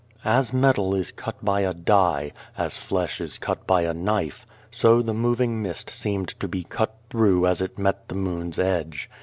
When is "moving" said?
5.13-5.61